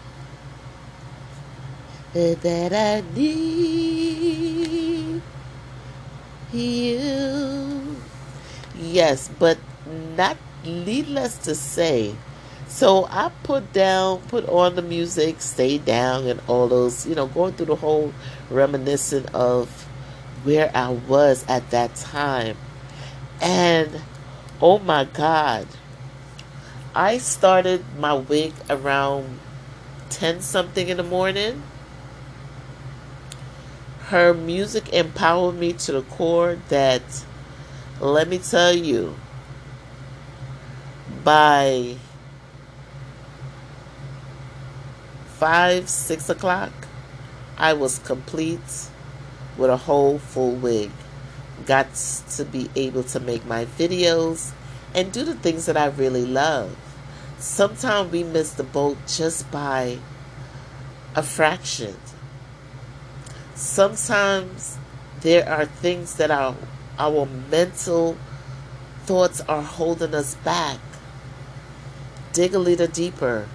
That 2.15 2.73
I 2.73 3.03
need 3.15 3.84
you. 6.55 7.97
Yes, 8.77 9.31
but 9.39 9.59
not 10.17 10.37
needless 10.65 11.37
to 11.39 11.55
say. 11.55 12.15
So 12.67 13.07
I 13.11 13.31
put 13.43 13.73
down, 13.73 14.21
put 14.23 14.49
on 14.49 14.75
the 14.75 14.83
music, 14.83 15.41
stay 15.41 15.79
down, 15.79 16.27
and 16.27 16.41
all 16.49 16.67
those, 16.67 17.07
you 17.07 17.15
know, 17.15 17.27
going 17.27 17.53
through 17.55 17.67
the 17.67 17.77
whole 17.77 18.13
reminiscent 18.51 19.33
of 19.35 19.69
where 20.43 20.71
I 20.75 20.91
was 20.91 21.45
at 21.49 21.71
that 21.71 21.95
time. 21.95 22.57
And 23.41 24.01
oh 24.61 24.79
my 24.79 25.05
God, 25.05 25.67
I 26.95 27.19
started 27.19 27.85
my 27.99 28.15
wig 28.15 28.53
around 28.71 29.39
10 30.11 30.41
something 30.41 30.89
in 30.89 30.97
the 30.97 31.03
morning. 31.03 31.63
Her 34.09 34.35
music 34.35 34.93
empowered 34.93 35.55
me 35.55 35.73
to 35.73 35.93
the 35.93 36.03
core 36.03 36.59
that, 36.69 37.25
let 38.01 38.29
me 38.29 38.39
tell 38.39 38.75
you, 38.75 39.17
by 41.25 41.97
five, 45.27 45.89
six 45.89 46.29
o'clock, 46.29 46.73
I 47.57 47.73
was 47.73 47.99
complete 48.01 48.89
with 49.57 49.71
a 49.71 49.77
whole 49.77 50.19
full 50.19 50.53
wig. 50.53 50.91
Got 51.65 51.95
to 52.37 52.45
be 52.45 52.69
able 52.77 53.05
to 53.05 53.21
make 53.21 53.47
my 53.47 53.65
videos 53.65 54.53
and 54.95 55.13
do 55.13 55.25
the 55.25 55.35
things 55.35 55.65
that 55.67 55.77
I 55.79 55.87
really 55.87 56.27
love. 56.27 56.77
Sometimes 57.39 58.13
we 58.13 58.23
miss 58.23 58.53
the 58.53 58.65
boat 58.65 58.99
just 59.07 59.51
by 59.51 59.99
a 61.15 61.23
fraction. 61.23 61.97
Sometimes 63.55 64.79
there 65.21 65.49
are 65.49 65.65
things 65.65 66.15
that 66.17 66.31
our 66.31 66.57
our 66.99 67.27
mental 67.51 68.17
thoughts 69.05 69.41
are 69.43 69.63
holding 69.63 70.15
us 70.15 70.35
back. 70.37 70.81
Dig 72.33 72.55
a 72.55 72.59
little 72.59 72.89
deeper 72.89 73.49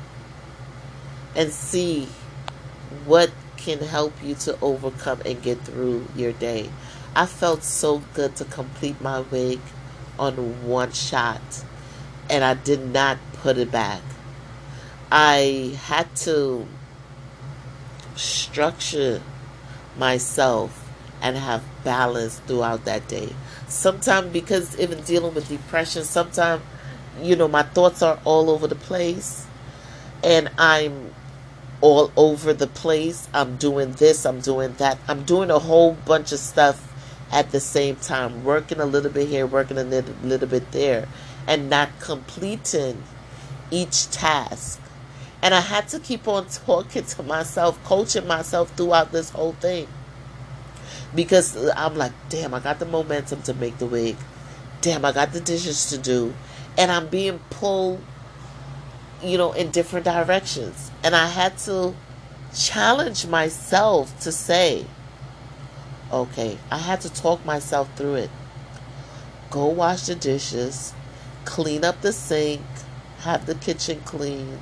and 1.36 1.52
see 1.52 2.08
what 3.06 3.32
can 3.58 3.80
help 3.80 4.14
you 4.24 4.36
to 4.36 4.58
overcome 4.62 5.22
and 5.26 5.42
get 5.42 5.60
through 5.62 6.08
your 6.16 6.32
day. 6.32 6.70
I 7.14 7.26
felt 7.26 7.64
so 7.64 8.02
good 8.14 8.38
to 8.38 8.46
complete 8.46 9.02
my 9.02 9.20
wig 9.20 9.60
on 10.18 10.66
one 10.66 10.94
shot 10.94 11.42
and 12.30 12.44
I 12.44 12.54
did 12.54 12.94
not 12.94 13.18
put 13.34 13.58
it 13.58 13.72
back. 13.72 14.02
I 15.12 15.78
had 15.88 16.16
to 16.18 16.68
structure 18.16 19.22
myself 20.00 20.90
and 21.22 21.38
have 21.38 21.64
balance 21.84 22.40
throughout 22.40 22.86
that 22.86 23.08
day. 23.08 23.36
Sometimes, 23.68 24.32
because 24.32 24.80
even 24.80 25.02
dealing 25.04 25.36
with 25.36 25.50
depression, 25.50 26.04
sometimes, 26.04 26.64
you 27.22 27.36
know, 27.36 27.48
my 27.48 27.64
thoughts 27.64 28.02
are 28.02 28.20
all 28.24 28.50
over 28.50 28.66
the 28.68 28.76
place 28.76 29.46
and 30.24 30.50
I'm 30.58 31.14
all 31.82 32.12
over 32.18 32.54
the 32.54 32.68
place. 32.68 33.28
I'm 33.34 33.58
doing 33.58 33.94
this, 33.94 34.26
I'm 34.26 34.40
doing 34.42 34.74
that. 34.78 34.98
I'm 35.08 35.24
doing 35.24 35.52
a 35.52 35.60
whole 35.60 35.94
bunch 35.94 36.32
of 36.32 36.40
stuff 36.40 36.86
at 37.32 37.52
the 37.52 37.60
same 37.60 37.96
time, 37.98 38.44
working 38.44 38.80
a 38.80 38.86
little 38.86 39.12
bit 39.12 39.28
here, 39.28 39.46
working 39.46 39.78
a 39.78 39.84
little, 39.84 40.16
little 40.24 40.48
bit 40.48 40.72
there, 40.72 41.08
and 41.48 41.70
not 41.70 41.90
completing 42.00 43.04
each 43.72 44.10
task. 44.10 44.82
And 45.42 45.54
I 45.54 45.62
had 45.62 45.88
to 45.90 46.00
keep 46.00 46.28
on 46.28 46.48
talking 46.48 47.06
to 47.06 47.24
myself, 47.24 47.82
coaching 47.86 48.28
myself 48.28 48.76
throughout 48.76 49.12
this 49.12 49.30
whole 49.30 49.54
thing. 49.54 49.88
Because 51.16 51.56
I'm 51.76 51.96
like, 51.96 52.12
damn, 52.28 52.54
I 52.54 52.60
got 52.60 52.80
the 52.80 52.86
momentum 52.86 53.42
to 53.44 53.54
make 53.54 53.78
the 53.78 53.86
wig. 53.86 54.18
Damn, 54.82 55.06
I 55.06 55.12
got 55.12 55.32
the 55.32 55.40
dishes 55.40 55.90
to 55.90 55.98
do. 55.98 56.34
And 56.78 56.92
I'm 56.92 57.08
being 57.08 57.40
pulled, 57.50 58.02
you 59.24 59.38
know, 59.38 59.54
in 59.54 59.72
different 59.72 60.06
directions. 60.06 60.92
And 61.04 61.16
I 61.16 61.28
had 61.28 61.58
to 61.60 61.96
challenge 62.54 63.26
myself 63.26 64.20
to 64.22 64.32
say, 64.32 64.86
okay, 66.12 66.58
I 66.70 66.78
had 66.78 67.02
to 67.02 67.14
talk 67.14 67.46
myself 67.46 67.90
through 67.96 68.16
it. 68.16 68.30
Go 69.50 69.68
wash 69.68 70.04
the 70.04 70.16
dishes, 70.16 70.94
clean 71.46 71.84
up 71.84 72.02
the 72.02 72.12
sink, 72.12 72.62
have 73.22 73.46
the 73.46 73.56
kitchen 73.56 74.02
clean 74.06 74.60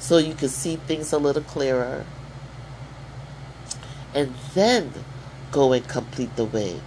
so 0.00 0.18
you 0.18 0.34
can 0.34 0.48
see 0.48 0.76
things 0.76 1.12
a 1.12 1.18
little 1.18 1.42
clearer. 1.42 2.04
And 4.14 4.34
then 4.54 4.92
go 5.52 5.72
and 5.72 5.86
complete 5.86 6.34
the 6.34 6.44
wig. 6.44 6.80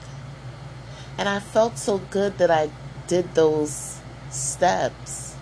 And 1.18 1.30
I 1.30 1.40
felt 1.40 1.78
so 1.78 2.00
good 2.00 2.38
that 2.40 2.52
I 2.52 2.70
did 3.08 3.36
those 3.36 4.00
steps 4.30 5.36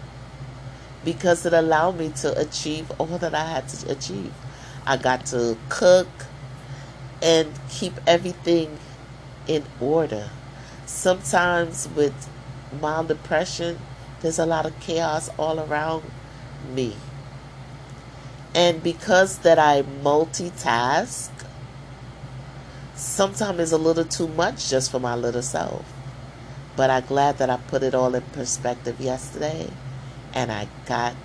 because 1.04 1.46
it 1.46 1.54
allowed 1.54 1.98
me 1.98 2.10
to 2.10 2.38
achieve 2.38 2.92
all 3.00 3.18
that 3.18 3.34
I 3.34 3.46
had 3.46 3.68
to 3.70 3.92
achieve. 3.92 4.34
I 4.86 4.98
got 4.98 5.26
to 5.28 5.58
cook 5.70 6.10
and 7.22 7.52
keep 7.70 7.94
everything 8.06 8.78
in 9.48 9.64
order. 9.80 10.30
Sometimes 10.86 11.88
with 11.96 12.30
mild 12.82 13.08
depression, 13.08 13.80
there's 14.22 14.40
a 14.40 14.46
lot 14.46 14.66
of 14.66 14.78
chaos 14.80 15.30
all 15.40 15.60
around 15.60 16.04
me. 16.74 16.96
And 18.54 18.84
because 18.84 19.40
that 19.40 19.58
I 19.58 19.84
multitask, 20.04 21.30
sometimes 22.96 23.60
it's 23.60 23.72
a 23.72 23.78
little 23.78 24.04
too 24.04 24.28
much 24.28 24.70
just 24.70 24.92
for 24.92 25.00
my 25.00 25.16
little 25.16 25.42
self. 25.42 25.86
But 26.76 26.90
I'm 26.90 27.06
glad 27.06 27.38
that 27.38 27.50
I 27.50 27.58
put 27.58 27.84
it 27.84 27.96
all 27.96 28.14
in 28.16 28.22
perspective 28.22 29.00
yesterday 29.00 29.70
and 30.34 30.52
I 30.52 30.68
got 30.86 31.16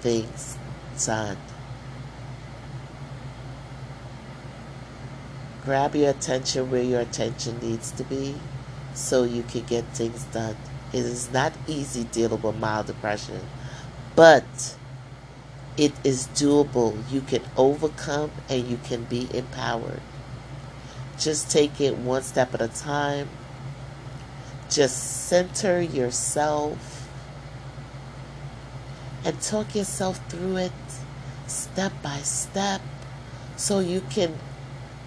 things 0.00 0.56
done. 1.04 1.36
Grab 5.64 5.94
your 5.94 6.10
attention 6.10 6.70
where 6.70 6.82
your 6.82 7.00
attention 7.00 7.58
needs 7.60 7.90
to 7.92 8.04
be 8.04 8.34
so 8.94 9.22
you 9.24 9.42
can 9.44 9.62
get 9.62 9.84
things 9.94 10.24
done. 10.24 10.56
It 10.92 11.00
is 11.00 11.32
not 11.32 11.52
easy 11.66 12.04
dealing 12.04 12.42
with 12.42 12.56
mild 12.58 12.86
depression, 12.86 13.40
but 14.14 14.76
it 15.76 15.92
is 16.04 16.28
doable. 16.28 16.96
You 17.10 17.20
can 17.20 17.42
overcome 17.56 18.30
and 18.48 18.66
you 18.66 18.78
can 18.84 19.04
be 19.04 19.28
empowered. 19.34 20.00
Just 21.18 21.50
take 21.50 21.80
it 21.80 21.96
one 21.96 22.22
step 22.22 22.54
at 22.54 22.60
a 22.60 22.68
time. 22.68 23.28
Just 24.70 25.26
center 25.28 25.80
yourself 25.80 27.08
and 29.24 29.40
talk 29.40 29.74
yourself 29.74 30.20
through 30.28 30.56
it 30.56 30.72
step 31.46 31.92
by 32.02 32.18
step 32.18 32.80
so 33.56 33.78
you 33.78 34.00
can 34.10 34.38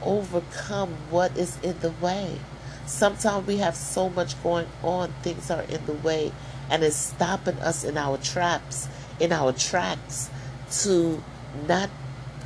overcome 0.02 0.90
what 1.10 1.36
is 1.38 1.60
in 1.62 1.80
the 1.80 1.92
way. 2.02 2.40
Sometimes 2.86 3.46
we 3.46 3.58
have 3.58 3.76
so 3.76 4.10
much 4.10 4.42
going 4.44 4.68
on, 4.82 5.14
things 5.22 5.52
are 5.52 5.64
in 5.64 5.86
the 5.86 5.94
way, 5.94 6.32
and 6.70 6.84
it's 6.84 6.96
stopping 6.96 7.58
us 7.60 7.84
in 7.84 7.98
our 7.98 8.18
traps, 8.18 8.88
in 9.20 9.34
our 9.34 9.52
tracks, 9.52 10.30
to 10.72 11.24
not 11.68 11.90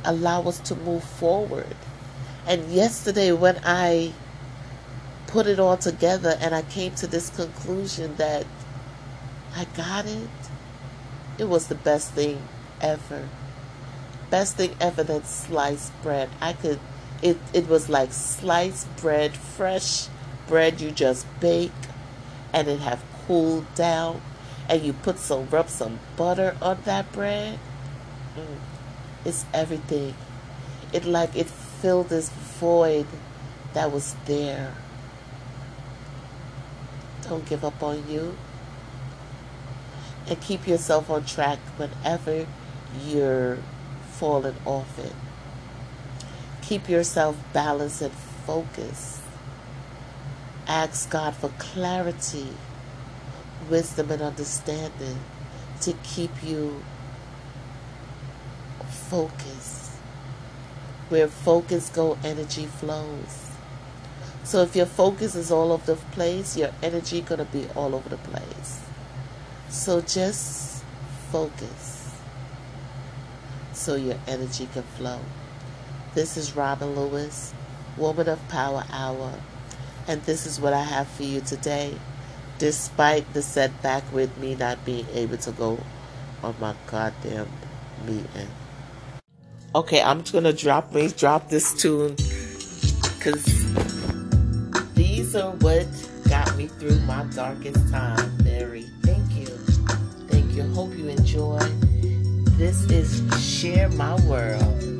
allow 0.04 0.42
us 0.42 0.58
to 0.60 0.74
move 0.74 1.04
forward. 1.04 1.76
And 2.46 2.70
yesterday, 2.70 3.32
when 3.32 3.60
I 3.64 4.12
put 5.26 5.46
it 5.46 5.58
all 5.58 5.76
together 5.76 6.36
and 6.40 6.54
I 6.54 6.62
came 6.62 6.94
to 6.96 7.06
this 7.06 7.30
conclusion 7.30 8.16
that 8.16 8.46
I 9.54 9.64
got 9.76 10.06
it, 10.06 10.28
it 11.38 11.44
was 11.44 11.68
the 11.68 11.74
best 11.74 12.12
thing 12.12 12.42
ever. 12.80 13.28
Best 14.30 14.56
thing 14.56 14.74
ever 14.80 15.02
than 15.02 15.24
sliced 15.24 15.92
bread. 16.02 16.28
I 16.40 16.52
could, 16.52 16.80
it, 17.22 17.38
it 17.52 17.68
was 17.68 17.88
like 17.88 18.12
sliced 18.12 18.94
bread, 18.96 19.36
fresh 19.36 20.08
bread 20.46 20.80
you 20.80 20.90
just 20.90 21.26
bake 21.40 21.70
and 22.52 22.68
it 22.68 22.80
have 22.80 23.02
cooled 23.26 23.72
down 23.74 24.20
and 24.68 24.82
you 24.82 24.92
put 24.92 25.18
some 25.18 25.48
rub 25.50 25.68
some 25.68 25.98
butter 26.16 26.56
on 26.60 26.78
that 26.84 27.10
bread 27.12 27.58
it's 29.24 29.44
everything. 29.52 30.14
It 30.92 31.04
like 31.04 31.36
it 31.36 31.48
filled 31.48 32.08
this 32.08 32.28
void 32.28 33.06
that 33.74 33.90
was 33.90 34.14
there. 34.26 34.74
Don't 37.22 37.46
give 37.46 37.64
up 37.64 37.82
on 37.82 38.08
you. 38.08 38.36
And 40.28 40.40
keep 40.40 40.66
yourself 40.66 41.10
on 41.10 41.24
track 41.24 41.58
whenever 41.76 42.46
you're 43.04 43.58
falling 44.12 44.54
off 44.64 44.98
it. 44.98 45.12
Keep 46.62 46.88
yourself 46.88 47.36
balanced 47.52 48.02
and 48.02 48.12
focused. 48.12 49.20
Ask 50.68 51.10
God 51.10 51.34
for 51.34 51.48
clarity, 51.58 52.48
wisdom, 53.68 54.10
and 54.12 54.22
understanding 54.22 55.18
to 55.80 55.92
keep 56.04 56.30
you 56.42 56.82
focused. 59.12 59.90
Where 61.10 61.28
focus 61.28 61.90
go, 61.90 62.16
energy 62.24 62.64
flows. 62.64 63.50
So 64.42 64.62
if 64.62 64.74
your 64.74 64.86
focus 64.86 65.34
is 65.34 65.52
all 65.52 65.70
over 65.70 65.84
the 65.84 66.00
place, 66.12 66.56
your 66.56 66.70
energy 66.82 67.20
gonna 67.20 67.44
be 67.44 67.66
all 67.76 67.94
over 67.94 68.08
the 68.08 68.16
place. 68.16 68.80
So 69.68 70.00
just 70.00 70.82
focus 71.30 72.14
so 73.74 73.96
your 73.96 74.16
energy 74.26 74.66
can 74.72 74.82
flow. 74.82 75.20
This 76.14 76.38
is 76.38 76.56
Robin 76.56 76.96
Lewis, 76.96 77.52
Woman 77.98 78.30
of 78.30 78.48
Power 78.48 78.84
Hour. 78.90 79.34
And 80.08 80.22
this 80.22 80.46
is 80.46 80.58
what 80.58 80.72
I 80.72 80.84
have 80.84 81.06
for 81.08 81.24
you 81.24 81.42
today, 81.42 81.98
despite 82.58 83.30
the 83.34 83.42
setback 83.42 84.10
with 84.10 84.38
me 84.38 84.54
not 84.54 84.86
being 84.86 85.06
able 85.12 85.36
to 85.36 85.52
go 85.52 85.80
on 86.42 86.54
my 86.58 86.74
goddamn 86.86 87.48
meeting. 88.06 88.48
Okay, 89.74 90.02
I'm 90.02 90.20
just 90.20 90.34
gonna 90.34 90.52
drop 90.52 90.92
me 90.92 91.08
drop 91.08 91.48
this 91.48 91.72
tune 91.72 92.14
because 93.16 93.42
these 94.92 95.34
are 95.34 95.52
what 95.52 95.86
got 96.28 96.54
me 96.58 96.66
through 96.66 97.00
my 97.00 97.24
darkest 97.34 97.90
time. 97.90 98.36
Mary, 98.44 98.84
thank 99.02 99.32
you, 99.32 99.46
thank 100.28 100.52
you. 100.52 100.62
Hope 100.74 100.94
you 100.94 101.08
enjoy. 101.08 101.58
This 102.58 102.82
is 102.90 103.22
share 103.42 103.88
my 103.88 104.14
world. 104.26 104.91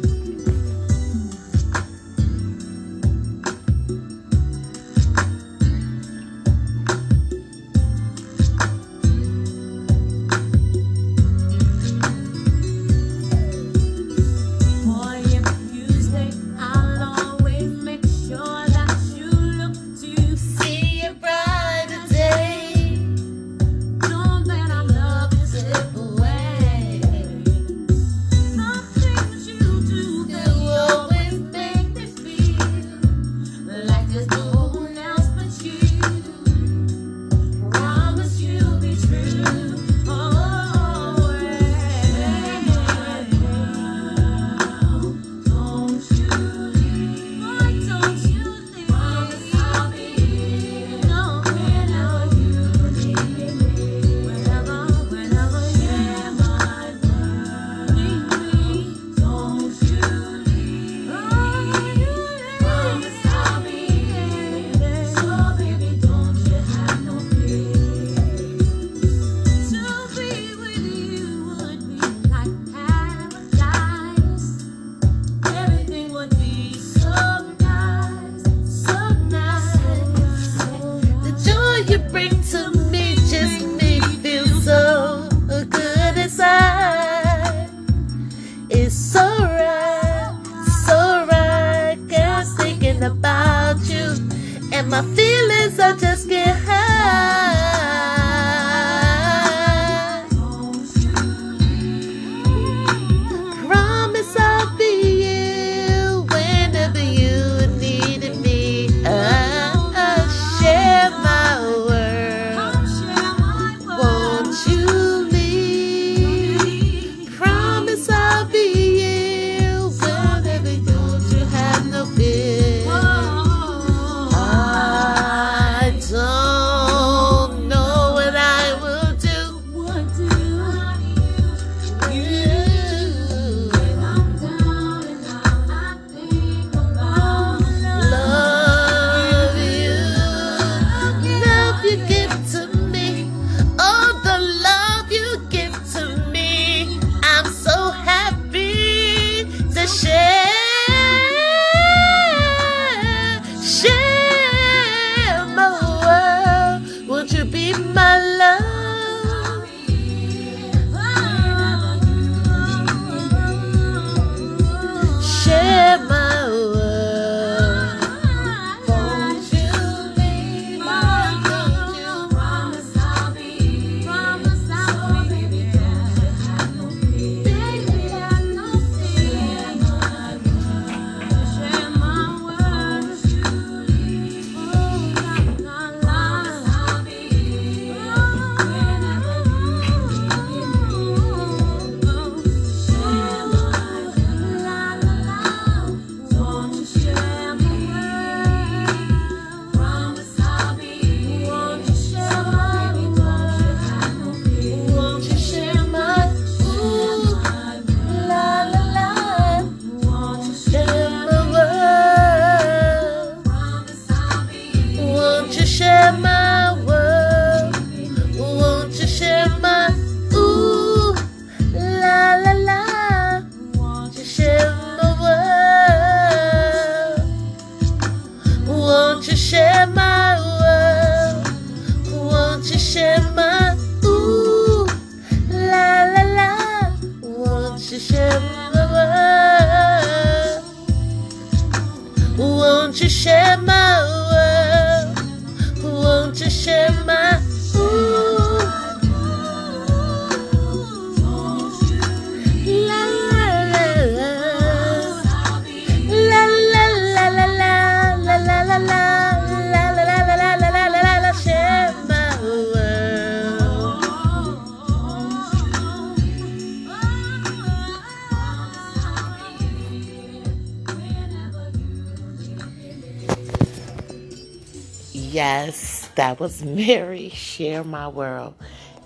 Yes, 275.32 276.10
that 276.16 276.38
was 276.38 276.62
Mary 276.64 277.30
Share 277.30 277.82
My 277.82 278.06
World. 278.06 278.54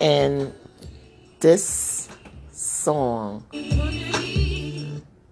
And 0.00 0.52
this 1.38 2.08
song 2.50 3.44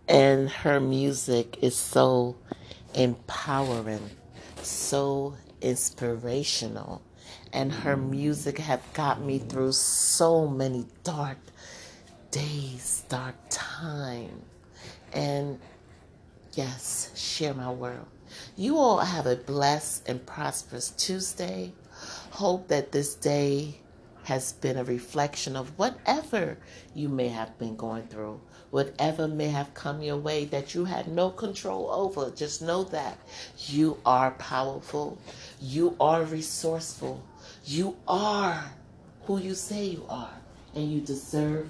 and 0.07 0.49
her 0.49 0.79
music 0.79 1.59
is 1.63 1.75
so 1.75 2.37
empowering, 2.95 4.09
so 4.63 5.35
inspirational. 5.61 7.03
And 7.53 7.73
her 7.73 7.97
music 7.97 8.59
have 8.59 8.81
got 8.93 9.21
me 9.21 9.41
through 9.41 9.73
so 9.73 10.47
many 10.47 10.87
dark 11.03 11.39
days, 12.31 13.03
dark 13.09 13.35
time. 13.51 14.43
And 15.13 15.59
yes, 16.53 17.11
share 17.17 17.55
my 17.55 17.73
world. 17.73 18.07
You 18.57 18.79
all 18.79 18.99
have 18.99 19.27
a 19.27 19.37
blessed 19.37 20.09
and 20.09 20.25
prosperous 20.25 20.91
Tuesday. 20.91 21.73
Hope 22.31 22.69
that 22.69 22.93
this 22.93 23.15
day 23.15 23.81
has 24.25 24.53
been 24.55 24.77
a 24.77 24.85
reflection 24.85 25.55
of 25.55 25.79
whatever 25.79 26.57
you 26.95 27.09
may 27.09 27.29
have 27.29 27.59
been 27.59 27.77
going 27.77 28.07
through, 28.07 28.41
whatever 28.71 29.29
may 29.29 29.49
have 29.49 29.75
come 29.75 30.03
your 30.03 30.17
way 30.17 30.45
that 30.47 30.75
you 30.75 30.85
had 30.87 31.07
no 31.07 31.31
control 31.31 31.91
over. 31.91 32.31
Just 32.31 32.63
know 32.63 32.85
that 32.85 33.19
you 33.69 33.99
are 34.05 34.31
powerful, 34.33 35.19
you 35.61 35.95
are 36.01 36.25
resourceful, 36.25 37.23
you 37.65 37.97
are 38.09 38.65
who 39.25 39.39
you 39.39 39.55
say 39.55 39.85
you 39.85 40.05
are, 40.09 40.35
and 40.75 40.91
you 40.91 41.01
deserve 41.01 41.69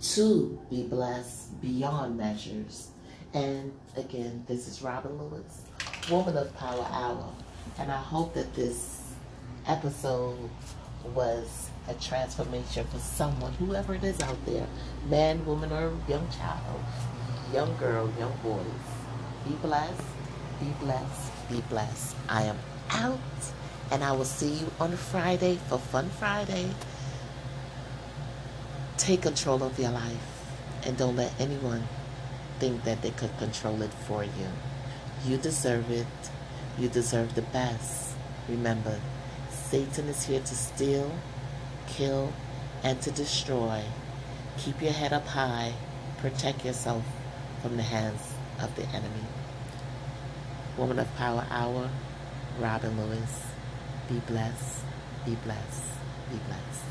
to 0.00 0.60
be 0.70 0.82
blessed 0.84 1.60
beyond 1.60 2.16
measures. 2.16 2.88
And 3.32 3.72
again, 3.96 4.44
this 4.46 4.68
is 4.68 4.82
Robin 4.82 5.18
Lewis, 5.18 5.62
Woman 6.10 6.36
of 6.36 6.54
Power 6.58 6.86
Hour, 6.90 7.32
and 7.78 7.90
I 7.90 7.96
hope 7.96 8.34
that 8.34 8.54
this 8.54 9.14
episode 9.66 10.50
was 11.14 11.70
a 11.88 11.94
transformation 11.94 12.86
for 12.88 12.98
someone, 12.98 13.54
whoever 13.54 13.94
it 13.94 14.04
is 14.04 14.20
out 14.20 14.36
there, 14.44 14.66
man, 15.08 15.46
woman, 15.46 15.72
or 15.72 15.96
young 16.06 16.28
child, 16.28 16.80
young 17.54 17.74
girl, 17.78 18.12
young 18.18 18.36
boys. 18.42 18.66
Be 19.48 19.54
blessed, 19.62 20.02
be 20.60 20.66
blessed, 20.78 21.32
be 21.48 21.62
blessed. 21.70 22.14
I 22.28 22.42
am 22.42 22.58
out, 22.90 23.18
and 23.90 24.04
I 24.04 24.12
will 24.12 24.26
see 24.26 24.52
you 24.52 24.70
on 24.78 24.94
Friday 24.96 25.58
for 25.68 25.78
Fun 25.78 26.10
Friday. 26.10 26.68
Take 28.98 29.22
control 29.22 29.62
of 29.62 29.78
your 29.78 29.90
life, 29.90 30.44
and 30.84 30.98
don't 30.98 31.16
let 31.16 31.32
anyone 31.40 31.84
think 32.58 32.84
that 32.84 33.00
they 33.00 33.12
could 33.12 33.34
control 33.38 33.80
it 33.80 33.92
for 34.06 34.22
you. 34.22 34.48
You 35.26 35.38
deserve 35.38 35.90
it. 35.90 36.06
You 36.78 36.88
deserve 36.88 37.34
the 37.34 37.42
best. 37.42 38.14
Remember, 38.46 39.00
Satan 39.50 40.06
is 40.08 40.24
here 40.26 40.40
to 40.40 40.54
steal, 40.54 41.10
kill, 41.86 42.30
and 42.82 43.00
to 43.00 43.10
destroy. 43.10 43.82
Keep 44.58 44.82
your 44.82 44.92
head 44.92 45.14
up 45.14 45.26
high. 45.26 45.72
Protect 46.18 46.64
yourself 46.64 47.04
from 47.62 47.78
the 47.78 47.82
hands 47.82 48.34
of 48.60 48.74
the 48.76 48.84
enemy. 48.88 49.24
Woman 50.76 50.98
of 50.98 51.14
Power 51.16 51.46
Hour, 51.50 51.88
Robin 52.60 52.94
Lewis. 53.00 53.46
Be 54.08 54.20
blessed, 54.26 54.84
be 55.24 55.36
blessed, 55.36 55.84
be 56.30 56.36
blessed. 56.46 56.83